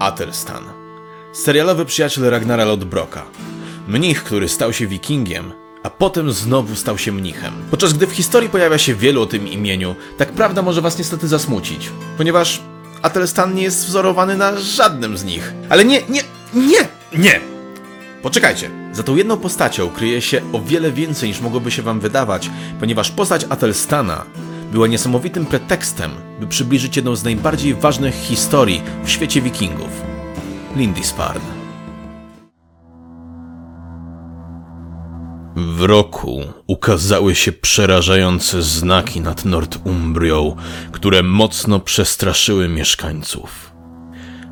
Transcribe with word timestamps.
Atelstan. 0.00 0.64
Serialowy 1.32 1.84
przyjaciel 1.84 2.30
Ragnara 2.30 2.64
Lodbroka. 2.64 3.22
Mnich, 3.88 4.24
który 4.24 4.48
stał 4.48 4.72
się 4.72 4.86
wikingiem, 4.86 5.52
a 5.82 5.90
potem 5.90 6.32
znowu 6.32 6.76
stał 6.76 6.98
się 6.98 7.12
mnichem. 7.12 7.52
Podczas 7.70 7.92
gdy 7.92 8.06
w 8.06 8.12
historii 8.12 8.48
pojawia 8.48 8.78
się 8.78 8.94
wielu 8.94 9.22
o 9.22 9.26
tym 9.26 9.48
imieniu, 9.48 9.94
tak 10.18 10.32
prawda 10.32 10.62
może 10.62 10.80
was 10.80 10.98
niestety 10.98 11.28
zasmucić, 11.28 11.90
ponieważ 12.16 12.60
Atelstan 13.02 13.54
nie 13.54 13.62
jest 13.62 13.86
wzorowany 13.86 14.36
na 14.36 14.58
żadnym 14.58 15.18
z 15.18 15.24
nich. 15.24 15.52
Ale 15.68 15.84
nie, 15.84 16.02
nie, 16.08 16.22
nie, 16.54 16.88
nie! 17.12 17.40
Poczekajcie, 18.22 18.70
za 18.92 19.02
tą 19.02 19.16
jedną 19.16 19.36
postacią 19.36 19.90
kryje 19.90 20.22
się 20.22 20.40
o 20.52 20.60
wiele 20.60 20.92
więcej 20.92 21.28
niż 21.28 21.40
mogłoby 21.40 21.70
się 21.70 21.82
wam 21.82 22.00
wydawać, 22.00 22.50
ponieważ 22.80 23.10
postać 23.10 23.46
Atelstana 23.48 24.24
była 24.72 24.86
niesamowitym 24.86 25.46
pretekstem, 25.46 26.10
by 26.40 26.46
przybliżyć 26.46 26.96
jedną 26.96 27.16
z 27.16 27.24
najbardziej 27.24 27.74
ważnych 27.74 28.14
historii 28.14 28.82
w 29.04 29.10
świecie 29.10 29.42
wikingów. 29.42 30.02
Lindisfarne. 30.76 31.60
W 35.56 35.82
roku 35.82 36.42
ukazały 36.66 37.34
się 37.34 37.52
przerażające 37.52 38.62
znaki 38.62 39.20
nad 39.20 39.44
Nordumbrią, 39.44 40.56
które 40.92 41.22
mocno 41.22 41.80
przestraszyły 41.80 42.68
mieszkańców. 42.68 43.72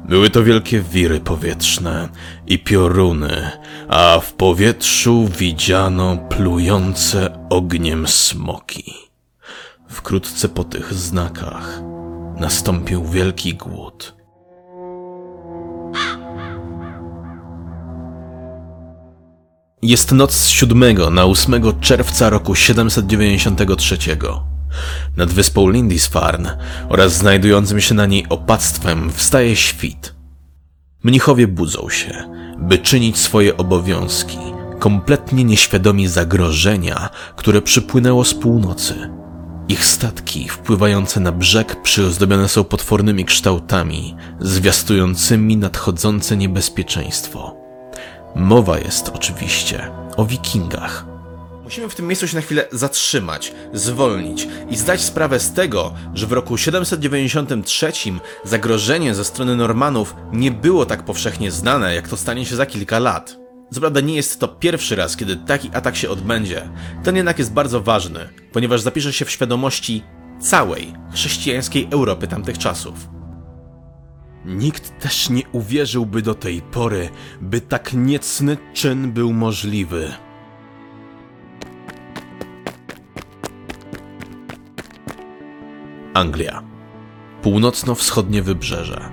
Były 0.08 0.30
to 0.30 0.44
wielkie 0.44 0.80
wiry 0.80 1.20
powietrzne 1.20 2.08
i 2.46 2.58
pioruny, 2.58 3.50
a 3.88 4.20
w 4.20 4.32
powietrzu 4.32 5.28
widziano 5.38 6.16
plujące 6.16 7.46
ogniem 7.50 8.06
smoki. 8.06 9.07
Wkrótce 9.88 10.48
po 10.48 10.64
tych 10.64 10.94
znakach 10.94 11.82
nastąpił 12.36 13.04
wielki 13.04 13.54
głód. 13.54 14.16
Jest 19.82 20.12
noc 20.12 20.34
z 20.34 20.48
7 20.48 21.14
na 21.14 21.24
8 21.24 21.80
czerwca 21.80 22.30
roku 22.30 22.54
793. 22.54 23.98
Nad 25.16 25.30
wyspą 25.32 25.68
Lindisfarne 25.70 26.58
oraz 26.88 27.12
znajdującym 27.12 27.80
się 27.80 27.94
na 27.94 28.06
niej 28.06 28.26
opactwem 28.28 29.10
wstaje 29.12 29.56
świt. 29.56 30.14
Mnichowie 31.02 31.46
budzą 31.48 31.90
się, 31.90 32.30
by 32.58 32.78
czynić 32.78 33.18
swoje 33.18 33.56
obowiązki, 33.56 34.38
kompletnie 34.78 35.44
nieświadomi 35.44 36.08
zagrożenia, 36.08 37.10
które 37.36 37.62
przypłynęło 37.62 38.24
z 38.24 38.34
północy. 38.34 39.17
Ich 39.68 39.84
statki 39.84 40.48
wpływające 40.48 41.20
na 41.20 41.32
brzeg 41.32 41.82
przyozdobione 41.82 42.48
są 42.48 42.64
potwornymi 42.64 43.24
kształtami, 43.24 44.16
zwiastującymi 44.40 45.56
nadchodzące 45.56 46.36
niebezpieczeństwo. 46.36 47.56
Mowa 48.34 48.78
jest 48.78 49.08
oczywiście 49.08 49.90
o 50.16 50.24
wikingach. 50.24 51.04
Musimy 51.64 51.88
w 51.88 51.94
tym 51.94 52.06
miejscu 52.06 52.28
się 52.28 52.36
na 52.36 52.42
chwilę 52.42 52.68
zatrzymać, 52.72 53.52
zwolnić 53.72 54.48
i 54.70 54.76
zdać 54.76 55.00
sprawę 55.00 55.40
z 55.40 55.52
tego, 55.52 55.94
że 56.14 56.26
w 56.26 56.32
roku 56.32 56.58
793 56.58 57.92
zagrożenie 58.44 59.14
ze 59.14 59.24
strony 59.24 59.56
Normanów 59.56 60.14
nie 60.32 60.50
było 60.50 60.86
tak 60.86 61.04
powszechnie 61.04 61.50
znane, 61.50 61.94
jak 61.94 62.08
to 62.08 62.16
stanie 62.16 62.46
się 62.46 62.56
za 62.56 62.66
kilka 62.66 62.98
lat. 62.98 63.47
Co 63.70 63.80
prawda 63.80 64.00
nie 64.00 64.14
jest 64.14 64.40
to 64.40 64.48
pierwszy 64.48 64.96
raz, 64.96 65.16
kiedy 65.16 65.36
taki 65.36 65.70
atak 65.72 65.96
się 65.96 66.10
odbędzie. 66.10 66.68
Ten 67.04 67.16
jednak 67.16 67.38
jest 67.38 67.52
bardzo 67.52 67.80
ważny, 67.80 68.28
ponieważ 68.52 68.80
zapisze 68.80 69.12
się 69.12 69.24
w 69.24 69.30
świadomości 69.30 70.02
całej 70.40 70.92
chrześcijańskiej 71.12 71.88
Europy 71.90 72.26
tamtych 72.26 72.58
czasów. 72.58 73.08
Nikt 74.44 75.00
też 75.00 75.30
nie 75.30 75.42
uwierzyłby 75.52 76.22
do 76.22 76.34
tej 76.34 76.62
pory, 76.62 77.08
by 77.40 77.60
tak 77.60 77.92
niecny 77.92 78.56
czyn 78.74 79.12
był 79.12 79.32
możliwy. 79.32 80.12
Anglia. 86.14 86.62
Północno-wschodnie 87.42 88.42
wybrzeże. 88.42 89.10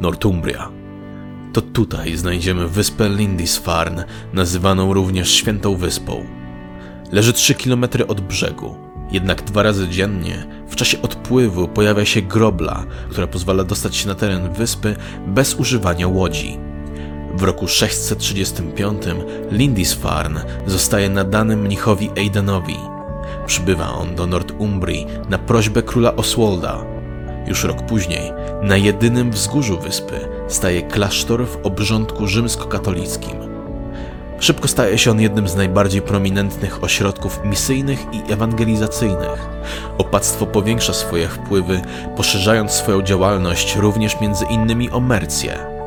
Northumbria. 0.00 0.77
To 1.52 1.62
tutaj 1.62 2.16
znajdziemy 2.16 2.68
wyspę 2.68 3.08
Lindisfarne, 3.08 4.04
nazywaną 4.32 4.94
również 4.94 5.30
Świętą 5.30 5.76
Wyspą. 5.76 6.26
Leży 7.12 7.32
3 7.32 7.54
km 7.54 7.84
od 8.08 8.20
brzegu, 8.20 8.76
jednak 9.10 9.42
dwa 9.42 9.62
razy 9.62 9.88
dziennie 9.88 10.46
w 10.68 10.76
czasie 10.76 11.02
odpływu 11.02 11.68
pojawia 11.68 12.04
się 12.04 12.22
grobla, 12.22 12.84
która 13.10 13.26
pozwala 13.26 13.64
dostać 13.64 13.96
się 13.96 14.08
na 14.08 14.14
teren 14.14 14.52
wyspy 14.52 14.96
bez 15.26 15.54
używania 15.54 16.08
łodzi. 16.08 16.58
W 17.34 17.42
roku 17.42 17.68
635 17.68 19.02
Lindisfarne 19.50 20.44
zostaje 20.66 21.08
nadany 21.08 21.56
mnichowi 21.56 22.10
Eidenowi. 22.16 22.76
Przybywa 23.46 23.92
on 23.92 24.14
do 24.14 24.26
Northumbrii 24.26 25.06
na 25.28 25.38
prośbę 25.38 25.82
króla 25.82 26.16
Oswalda. 26.16 26.97
Już 27.48 27.64
rok 27.64 27.82
później 27.82 28.32
na 28.62 28.76
jedynym 28.76 29.30
wzgórzu 29.30 29.78
wyspy 29.78 30.28
staje 30.48 30.82
klasztor 30.82 31.46
w 31.46 31.66
obrządku 31.66 32.26
rzymskokatolickim. 32.26 33.36
Szybko 34.40 34.68
staje 34.68 34.98
się 34.98 35.10
on 35.10 35.20
jednym 35.20 35.48
z 35.48 35.56
najbardziej 35.56 36.02
prominentnych 36.02 36.84
ośrodków 36.84 37.40
misyjnych 37.44 37.98
i 38.12 38.32
ewangelizacyjnych. 38.32 39.48
Opactwo 39.98 40.46
powiększa 40.46 40.92
swoje 40.92 41.28
wpływy, 41.28 41.80
poszerzając 42.16 42.72
swoją 42.72 43.02
działalność 43.02 43.76
również 43.76 44.20
między 44.20 44.44
innymi 44.44 44.90
o 44.90 45.00
Mercję. 45.00 45.77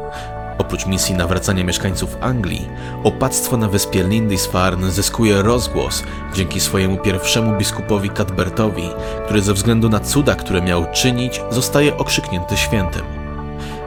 Oprócz 0.61 0.85
misji 0.85 1.15
nawracania 1.15 1.63
mieszkańców 1.63 2.17
Anglii, 2.21 2.69
opactwo 3.03 3.57
na 3.57 3.67
wyspie 3.67 4.03
Lindisfarne 4.03 4.91
zyskuje 4.91 5.41
rozgłos 5.41 6.03
dzięki 6.33 6.59
swojemu 6.59 6.97
pierwszemu 6.97 7.57
biskupowi 7.57 8.09
Cadbertowi, 8.09 8.89
który 9.25 9.41
ze 9.41 9.53
względu 9.53 9.89
na 9.89 9.99
cuda, 9.99 10.35
które 10.35 10.61
miał 10.61 10.85
czynić, 10.91 11.41
zostaje 11.49 11.97
okrzyknięty 11.97 12.57
świętym. 12.57 13.01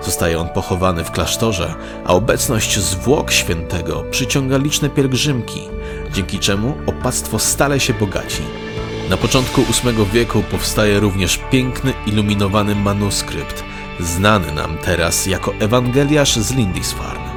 Zostaje 0.02 0.40
on 0.40 0.48
pochowany 0.48 1.04
w 1.04 1.10
klasztorze, 1.10 1.74
a 2.04 2.14
obecność 2.14 2.78
zwłok 2.78 3.30
świętego 3.30 4.04
przyciąga 4.10 4.56
liczne 4.56 4.90
pielgrzymki, 4.90 5.60
dzięki 6.12 6.38
czemu 6.38 6.74
opactwo 6.86 7.38
stale 7.38 7.80
się 7.80 7.94
bogaci. 7.94 8.42
Na 9.10 9.16
początku 9.16 9.60
VIII 9.60 10.06
wieku 10.12 10.42
powstaje 10.50 11.00
również 11.00 11.40
piękny, 11.50 11.92
iluminowany 12.06 12.74
manuskrypt, 12.74 13.64
znany 14.00 14.52
nam 14.52 14.76
teraz 14.84 15.26
jako 15.26 15.54
Ewangeliarz 15.60 16.36
z 16.36 16.52
Lindisfarne. 16.52 17.34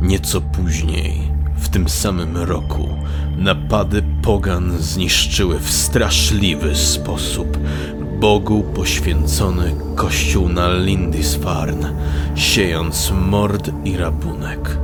Nieco 0.00 0.40
później, 0.40 1.20
w 1.56 1.68
tym 1.68 1.88
samym 1.88 2.36
roku, 2.36 2.88
napady 3.36 4.02
pogan 4.22 4.78
zniszczyły 4.78 5.58
w 5.58 5.70
straszliwy 5.70 6.76
sposób 6.76 7.58
Bogu 8.20 8.62
poświęcony 8.62 9.74
kościół 9.94 10.48
na 10.48 10.72
Lindisfarne, 10.72 11.92
siejąc 12.34 13.12
mord 13.14 13.70
i 13.84 13.96
rabunek. 13.96 14.78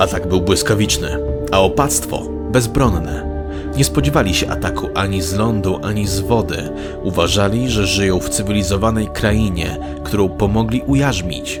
Atak 0.00 0.28
był 0.28 0.40
błyskawiczny, 0.40 1.18
a 1.52 1.60
opactwo 1.60 2.22
bezbronne. 2.52 3.44
Nie 3.76 3.84
spodziewali 3.84 4.34
się 4.34 4.50
ataku 4.50 4.88
ani 4.94 5.22
z 5.22 5.34
lądu, 5.34 5.80
ani 5.82 6.06
z 6.06 6.20
wody. 6.20 6.70
Uważali, 7.02 7.70
że 7.70 7.86
żyją 7.86 8.20
w 8.20 8.28
cywilizowanej 8.28 9.08
krainie, 9.08 9.78
którą 10.04 10.28
pomogli 10.28 10.82
ujarzmić. 10.86 11.60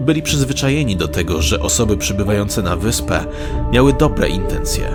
Byli 0.00 0.22
przyzwyczajeni 0.22 0.96
do 0.96 1.08
tego, 1.08 1.42
że 1.42 1.60
osoby 1.60 1.96
przybywające 1.96 2.62
na 2.62 2.76
wyspę 2.76 3.24
miały 3.72 3.92
dobre 3.92 4.28
intencje. 4.28 4.88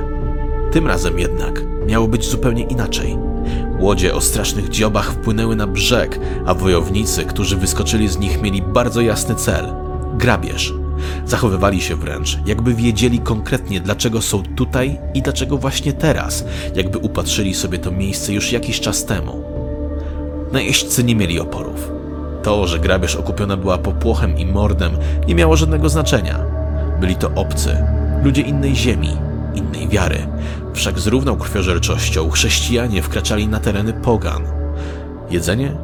Tym 0.71 0.87
razem 0.87 1.19
jednak 1.19 1.61
miało 1.87 2.07
być 2.07 2.25
zupełnie 2.25 2.63
inaczej. 2.63 3.17
Łodzie 3.79 4.15
o 4.15 4.21
strasznych 4.21 4.69
dziobach 4.69 5.11
wpłynęły 5.11 5.55
na 5.55 5.67
brzeg, 5.67 6.19
a 6.45 6.53
wojownicy, 6.53 7.25
którzy 7.25 7.57
wyskoczyli 7.57 8.07
z 8.07 8.17
nich, 8.17 8.41
mieli 8.41 8.61
bardzo 8.61 9.01
jasny 9.01 9.35
cel 9.35 9.65
grabież. 10.17 10.80
Zachowywali 11.25 11.81
się 11.81 11.95
wręcz, 11.95 12.37
jakby 12.45 12.73
wiedzieli 12.73 13.19
konkretnie, 13.19 13.79
dlaczego 13.79 14.21
są 14.21 14.43
tutaj 14.55 14.99
i 15.13 15.21
dlaczego 15.21 15.57
właśnie 15.57 15.93
teraz, 15.93 16.45
jakby 16.75 16.97
upatrzyli 16.97 17.53
sobie 17.53 17.77
to 17.79 17.91
miejsce 17.91 18.33
już 18.33 18.51
jakiś 18.51 18.79
czas 18.79 19.05
temu. 19.05 19.43
Najeźdźcy 20.51 21.03
nie 21.03 21.15
mieli 21.15 21.39
oporów. 21.39 21.91
To, 22.43 22.67
że 22.67 22.79
grabież 22.79 23.15
okupiona 23.15 23.57
była 23.57 23.77
popłochem 23.77 24.37
i 24.37 24.45
mordem, 24.45 24.91
nie 25.27 25.35
miało 25.35 25.55
żadnego 25.55 25.89
znaczenia. 25.89 26.39
Byli 26.99 27.15
to 27.15 27.31
obcy, 27.35 27.77
ludzie 28.23 28.41
innej 28.41 28.75
ziemi, 28.75 29.17
innej 29.55 29.87
wiary. 29.87 30.27
Wszak 30.73 30.99
z 30.99 31.07
równą 31.07 31.37
krwiożerczością 31.37 32.29
chrześcijanie 32.29 33.01
wkraczali 33.01 33.47
na 33.47 33.59
tereny 33.59 33.93
pogan. 33.93 34.43
Jedzenie, 35.29 35.75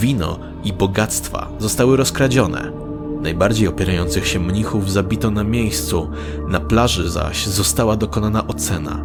wino 0.00 0.38
i 0.64 0.72
bogactwa 0.72 1.48
zostały 1.58 1.96
rozkradzione 1.96 2.85
Najbardziej 3.20 3.68
opierających 3.68 4.26
się 4.26 4.40
mnichów 4.40 4.92
zabito 4.92 5.30
na 5.30 5.44
miejscu, 5.44 6.10
na 6.48 6.60
plaży 6.60 7.10
zaś 7.10 7.46
została 7.46 7.96
dokonana 7.96 8.46
ocena. 8.46 9.04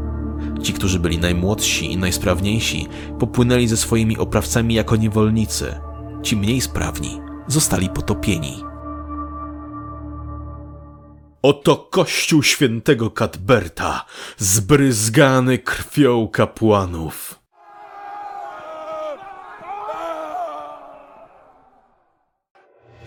Ci, 0.64 0.74
którzy 0.74 1.00
byli 1.00 1.18
najmłodsi 1.18 1.92
i 1.92 1.98
najsprawniejsi, 1.98 2.88
popłynęli 3.20 3.68
ze 3.68 3.78
swoimi 3.78 4.18
oprawcami 4.18 4.74
jako 4.74 4.96
niewolnicy. 4.96 5.76
Ci 6.24 6.38
mniej 6.38 6.62
sprawni 6.62 7.22
zostali 7.48 7.90
potopieni. 7.90 8.64
Oto 11.42 11.76
kościół 11.78 12.44
świętego 12.44 13.12
Cadberta, 13.12 14.06
zbryzgany 14.38 15.58
krwią 15.58 16.28
kapłanów. 16.28 17.41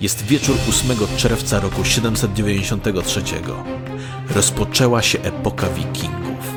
Jest 0.04 0.24
wieczór 0.24 0.56
8 0.68 0.96
czerwca 1.16 1.60
roku 1.60 1.84
793. 1.84 3.22
Rozpoczęła 4.34 5.02
się 5.02 5.20
epoka 5.22 5.68
wikingów. 5.68 6.54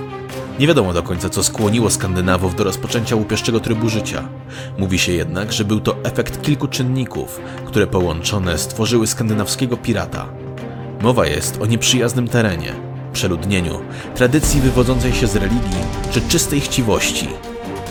Nie 0.60 0.68
wiadomo 0.68 0.94
do 0.94 1.04
końca, 1.04 1.30
co 1.30 1.44
skłoniło 1.44 1.90
Skandynawów 1.90 2.56
do 2.56 2.64
rozpoczęcia 2.64 3.16
łupieszczego 3.16 3.60
trybu 3.60 3.90
życia. 3.90 4.30
Mówi 4.78 5.00
się 5.00 5.12
jednak, 5.12 5.54
że 5.54 5.66
był 5.66 5.80
to 5.80 5.96
efekt 6.04 6.42
kilku 6.42 6.68
czynników, 6.68 7.42
które 7.66 7.88
połączone 7.88 8.58
stworzyły 8.58 9.08
skandynawskiego 9.08 9.78
pirata. 9.78 10.26
Mowa 11.02 11.26
jest 11.26 11.62
o 11.62 11.66
nieprzyjaznym 11.66 12.28
terenie, 12.28 12.74
przeludnieniu, 13.14 13.82
tradycji 14.16 14.62
wywodzącej 14.62 15.14
się 15.14 15.28
z 15.28 15.36
religii 15.36 15.82
czy 16.12 16.22
czystej 16.22 16.62
chciwości. 16.62 17.28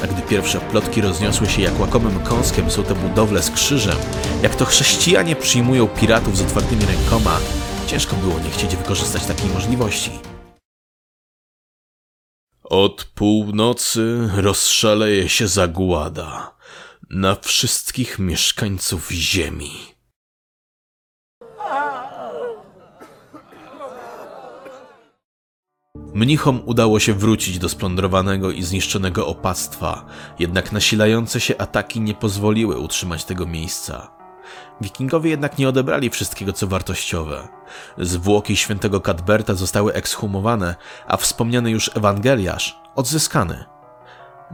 A 0.02 0.06
gdy 0.06 0.22
pierwsze 0.22 0.60
plotki 0.60 1.00
rozniosły 1.00 1.46
się 1.46 1.62
jak 1.62 1.80
łakomym 1.80 2.20
kąskiem 2.20 2.70
są 2.70 2.84
te 2.84 2.94
budowle 2.94 3.42
z 3.42 3.50
krzyżem, 3.50 3.96
jak 4.42 4.54
to 4.54 4.64
chrześcijanie 4.64 5.36
przyjmują 5.36 5.88
piratów 5.88 6.36
z 6.36 6.42
otwartymi 6.42 6.86
rękoma, 6.86 7.38
ciężko 7.86 8.16
było 8.16 8.38
nie 8.38 8.50
chcieć 8.50 8.76
wykorzystać 8.76 9.24
takiej 9.26 9.50
możliwości. 9.50 10.10
Od 12.62 13.04
północy 13.04 14.30
rozszaleje 14.36 15.28
się 15.28 15.48
zagłada 15.48 16.56
na 17.10 17.36
wszystkich 17.36 18.18
mieszkańców 18.18 19.10
ziemi. 19.10 19.95
Mnichom 26.16 26.62
udało 26.64 27.00
się 27.00 27.14
wrócić 27.14 27.58
do 27.58 27.68
splądrowanego 27.68 28.50
i 28.50 28.62
zniszczonego 28.62 29.26
opactwa, 29.26 30.04
jednak 30.38 30.72
nasilające 30.72 31.40
się 31.40 31.58
ataki 31.58 32.00
nie 32.00 32.14
pozwoliły 32.14 32.78
utrzymać 32.78 33.24
tego 33.24 33.46
miejsca. 33.46 34.10
Wikingowie 34.80 35.30
jednak 35.30 35.58
nie 35.58 35.68
odebrali 35.68 36.10
wszystkiego, 36.10 36.52
co 36.52 36.66
wartościowe. 36.66 37.48
Zwłoki 37.98 38.56
świętego 38.56 39.00
Cadberta 39.00 39.54
zostały 39.54 39.92
ekshumowane, 39.92 40.74
a 41.06 41.16
wspomniany 41.16 41.70
już 41.70 41.90
Ewangeliarz 41.94 42.80
odzyskany. 42.94 43.64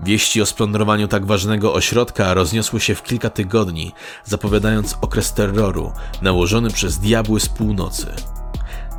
Wieści 0.05 0.43
o 0.43 0.47
splądrowaniu 0.47 1.09
tak 1.09 1.27
ważnego 1.27 1.75
ośrodka 1.75 2.35
rozniosły 2.35 2.81
się 2.81 2.95
w 2.95 3.03
kilka 3.03 3.31
tygodni, 3.31 3.93
zapowiadając 4.25 4.97
okres 5.01 5.35
terroru 5.35 5.93
nałożony 6.23 6.71
przez 6.71 6.99
diabły 6.99 7.41
z 7.41 7.49
północy. 7.49 8.07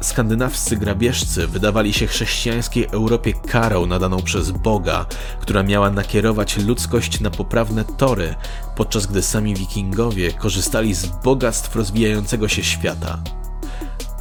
Skandynawscy 0.03 0.77
grabieżcy 0.77 1.47
wydawali 1.47 1.93
się 1.93 2.07
chrześcijańskiej 2.07 2.87
Europie 2.91 3.33
karą 3.33 3.85
nadaną 3.85 4.21
przez 4.21 4.51
Boga, 4.51 5.05
która 5.39 5.63
miała 5.63 5.89
nakierować 5.89 6.57
ludzkość 6.57 7.19
na 7.19 7.29
poprawne 7.29 7.85
tory, 7.85 8.35
podczas 8.75 9.05
gdy 9.05 9.21
sami 9.21 9.55
wikingowie 9.55 10.33
korzystali 10.33 10.93
z 10.93 11.05
bogactw 11.05 11.75
rozwijającego 11.75 12.47
się 12.47 12.63
świata. 12.63 13.23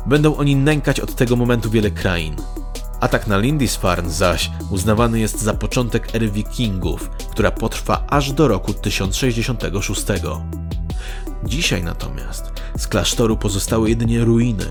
Będą 0.06 0.36
oni 0.36 0.56
nękać 0.56 1.00
od 1.00 1.14
tego 1.14 1.36
momentu 1.36 1.70
wiele 1.70 1.90
krain. 1.90 2.36
Atak 3.00 3.26
na 3.26 3.38
Lindisfarne 3.38 4.10
zaś 4.10 4.50
uznawany 4.70 5.20
jest 5.20 5.40
za 5.40 5.54
początek 5.54 6.14
ery 6.14 6.30
wikingów, 6.30 7.10
która 7.10 7.50
potrwa 7.50 8.04
aż 8.08 8.32
do 8.32 8.48
roku 8.48 8.74
1066. 8.74 10.06
Dzisiaj 11.44 11.84
natomiast 11.84 12.52
z 12.78 12.86
klasztoru 12.86 13.36
pozostały 13.36 13.88
jedynie 13.88 14.24
ruiny, 14.24 14.66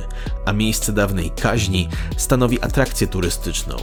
a 0.45 0.53
miejsce 0.53 0.93
dawnej 0.93 1.31
kaźni 1.31 1.89
stanowi 2.17 2.61
atrakcję 2.61 3.07
turystyczną. 3.07 3.75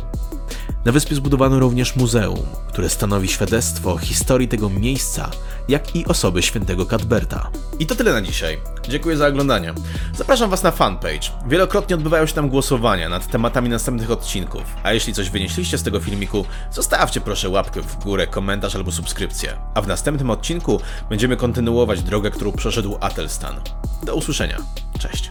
Na 0.85 0.93
wyspie 0.93 1.15
zbudowano 1.15 1.59
również 1.59 1.97
muzeum, 1.97 2.47
które 2.69 2.89
stanowi 2.89 3.29
świadectwo 3.29 3.99
historii 3.99 4.49
tego 4.49 4.71
miejsca, 4.71 5.31
jak 5.69 5.97
i 5.97 6.07
osoby 6.07 6.43
świętego 6.43 6.87
Cadberta. 6.87 7.51
I 7.79 7.87
to 7.87 7.95
tyle 7.95 8.13
na 8.13 8.23
dzisiaj. 8.23 8.59
Dziękuję 8.89 9.17
za 9.17 9.27
oglądanie. 9.27 9.75
Zapraszam 10.15 10.51
Was 10.51 10.63
na 10.63 10.71
fanpage. 10.71 11.31
Wielokrotnie 11.47 11.97
odbywają 11.97 12.27
się 12.27 12.35
tam 12.35 12.49
głosowania 12.49 13.09
nad 13.09 13.27
tematami 13.27 13.69
następnych 13.69 14.11
odcinków. 14.11 14.63
A 14.83 14.93
jeśli 14.93 15.15
coś 15.15 15.31
wynieśliście 15.31 15.79
z 15.79 15.83
tego 15.83 16.01
filmiku, 16.01 16.45
zostawcie 16.73 17.21
proszę 17.21 17.49
łapkę 17.49 17.83
w 17.83 17.97
górę, 18.05 18.27
komentarz 18.27 18.77
albo 18.77 18.93
subskrypcję. 18.93 19.57
A 19.75 19.83
w 19.83 19.87
następnym 19.87 20.31
odcinku 20.31 20.81
będziemy 21.09 21.37
kontynuować 21.37 22.03
drogę, 22.03 22.31
którą 22.31 22.53
przeszedł 22.53 22.97
Atelstan. 23.01 23.61
Do 24.03 24.15
usłyszenia. 24.15 24.57
Cześć. 24.99 25.31